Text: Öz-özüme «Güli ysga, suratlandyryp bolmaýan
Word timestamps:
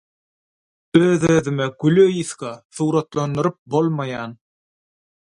Öz-özüme 0.99 1.67
«Güli 1.83 2.05
ysga, 2.21 2.53
suratlandyryp 2.77 3.57
bolmaýan 3.75 4.33